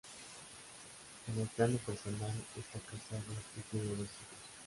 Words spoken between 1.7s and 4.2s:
personal está casado y tiene dos hijos.